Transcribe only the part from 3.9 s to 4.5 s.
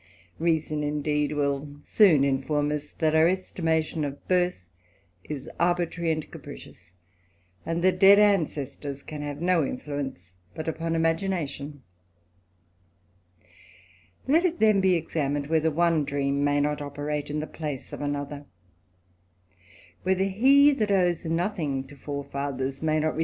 of